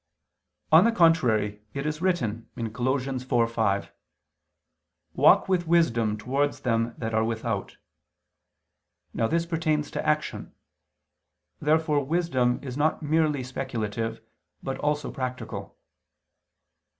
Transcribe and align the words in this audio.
On 0.71 0.83
the 0.83 0.91
contrary, 0.91 1.61
It 1.75 1.85
is 1.85 2.01
written 2.01 2.49
(Col. 2.55 2.69
4:5): 2.95 3.91
"Walk 5.13 5.47
with 5.47 5.67
wisdom 5.67 6.17
towards 6.17 6.61
them 6.61 6.95
that 6.97 7.13
are 7.13 7.23
without." 7.23 7.77
Now 9.13 9.27
this 9.27 9.45
pertains 9.45 9.91
to 9.91 10.03
action. 10.03 10.55
Therefore 11.61 12.03
wisdom 12.03 12.57
is 12.63 12.75
not 12.77 13.03
merely 13.03 13.43
speculative, 13.43 14.23
but 14.63 14.79
also 14.79 15.11
practical. 15.11 15.77